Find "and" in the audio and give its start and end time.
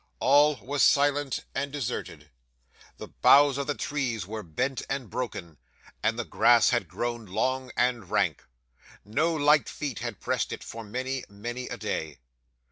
1.53-1.71, 4.89-5.11, 6.01-6.17, 7.77-8.09